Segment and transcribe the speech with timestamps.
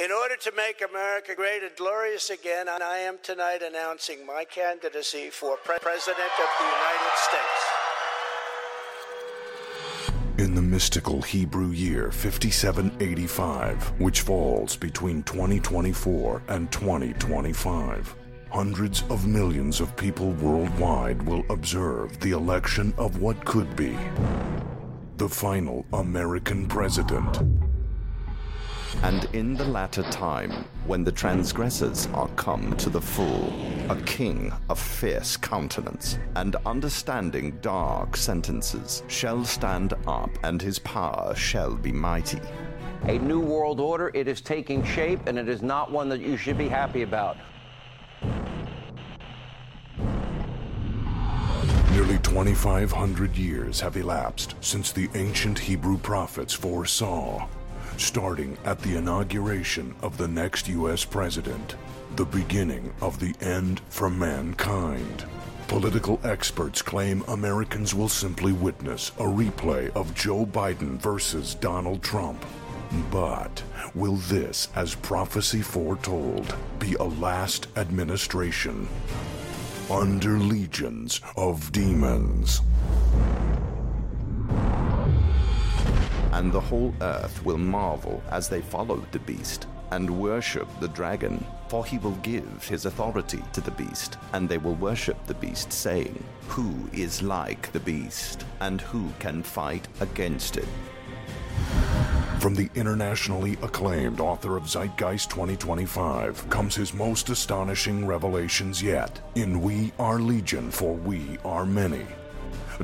[0.00, 5.28] In order to make America great and glorious again, I am tonight announcing my candidacy
[5.28, 7.62] for pre- President of the United States.
[10.38, 18.16] In the mystical Hebrew year 5785, which falls between 2024 and 2025,
[18.48, 23.94] hundreds of millions of people worldwide will observe the election of what could be
[25.18, 27.69] the final American president.
[29.02, 33.52] And in the latter time, when the transgressors are come to the full,
[33.88, 41.34] a king of fierce countenance and understanding dark sentences shall stand up, and his power
[41.34, 42.40] shall be mighty.
[43.04, 46.36] A new world order, it is taking shape, and it is not one that you
[46.36, 47.38] should be happy about.
[51.92, 57.48] Nearly 2,500 years have elapsed since the ancient Hebrew prophets foresaw,
[57.96, 61.04] starting at the inauguration of the next U.S.
[61.04, 61.76] president,
[62.16, 65.24] the beginning of the end for mankind.
[65.68, 72.44] Political experts claim Americans will simply witness a replay of Joe Biden versus Donald Trump.
[73.10, 73.62] But
[73.94, 78.88] will this, as prophecy foretold, be a last administration?
[79.90, 82.62] under legions of demons.
[86.40, 91.44] And the whole earth will marvel as they follow the beast and worship the dragon,
[91.68, 95.70] for he will give his authority to the beast, and they will worship the beast,
[95.70, 100.68] saying, Who is like the beast, and who can fight against it?
[102.38, 109.60] From the internationally acclaimed author of Zeitgeist 2025 comes his most astonishing revelations yet in
[109.60, 112.06] We Are Legion, for We Are Many.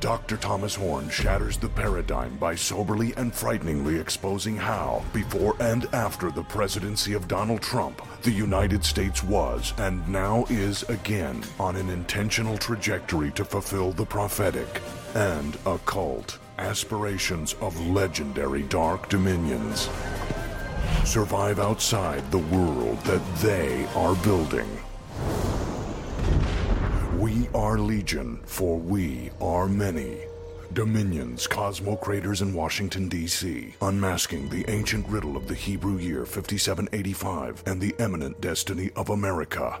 [0.00, 0.36] Dr.
[0.36, 6.44] Thomas Horn shatters the paradigm by soberly and frighteningly exposing how, before and after the
[6.44, 12.56] presidency of Donald Trump, the United States was and now is again on an intentional
[12.56, 14.80] trajectory to fulfill the prophetic
[15.14, 19.88] and occult aspirations of legendary dark dominions.
[21.04, 24.68] Survive outside the world that they are building.
[27.32, 30.18] We are Legion, for we are many.
[30.74, 37.80] Dominions, Kosmokrators in Washington, D.C., unmasking the ancient riddle of the Hebrew year 5785 and
[37.80, 39.80] the eminent destiny of America.